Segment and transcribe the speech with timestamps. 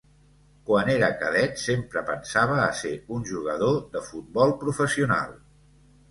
[0.67, 5.37] Quan era cadet sempre pensava a ser un jugador de futbol professional.